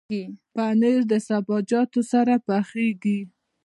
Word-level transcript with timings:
پنېر 0.53 0.99
د 1.11 1.13
سابهجاتو 1.27 2.01
سره 2.11 2.33
پخېږي. 2.47 3.19